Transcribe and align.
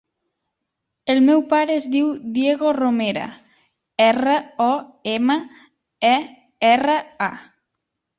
El 1.13 1.19
meu 1.25 1.41
pare 1.49 1.73
es 1.81 1.85
diu 1.95 2.07
Diego 2.37 2.71
Romera: 2.77 3.25
erra, 4.05 4.37
o, 4.69 4.71
ema, 5.13 5.37
e, 6.13 6.15
erra, 6.71 6.97
a. 7.27 7.29